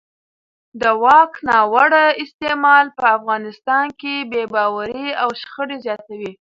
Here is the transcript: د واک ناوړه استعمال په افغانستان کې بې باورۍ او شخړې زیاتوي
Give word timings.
د 0.81 0.83
واک 1.03 1.31
ناوړه 1.47 2.05
استعمال 2.23 2.85
په 2.97 3.05
افغانستان 3.17 3.85
کې 3.99 4.13
بې 4.31 4.43
باورۍ 4.53 5.05
او 5.21 5.29
شخړې 5.41 5.77
زیاتوي 5.85 6.31